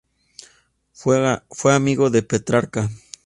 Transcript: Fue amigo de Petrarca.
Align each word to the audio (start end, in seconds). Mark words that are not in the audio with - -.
Fue 0.93 1.75
amigo 1.75 2.09
de 2.09 2.23
Petrarca. 2.23 2.89